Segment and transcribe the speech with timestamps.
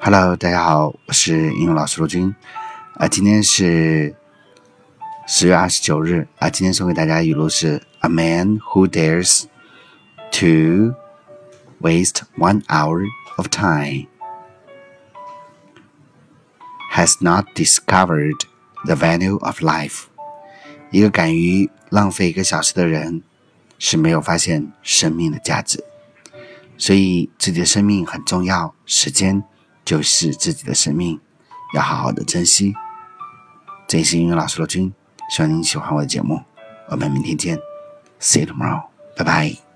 [0.00, 2.34] Hello，大家好，我是英语老师罗军。
[2.94, 4.14] 啊，今天是
[5.26, 9.44] 十月二十九日啊，今天送给大家语录是：A man who dares
[10.32, 10.94] to
[11.80, 13.04] waste one hour
[13.36, 14.06] of time
[16.92, 18.40] has not discovered
[18.84, 20.04] the value of life。
[20.90, 23.22] 一个敢于浪费一个小时的人
[23.78, 25.84] 是没有发现生命的价值。
[26.78, 29.42] 所以，自己的生命很重要，时间
[29.84, 31.20] 就是自己的生命，
[31.74, 32.72] 要好好的珍惜。
[33.86, 34.92] 这里是英语老师罗君，
[35.28, 36.40] 希望您喜欢我的节目，
[36.88, 37.58] 我们明天见
[38.20, 38.84] ，See you tomorrow，
[39.16, 39.67] 拜拜。